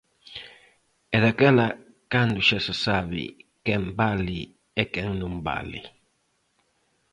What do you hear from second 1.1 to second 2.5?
É daquela cando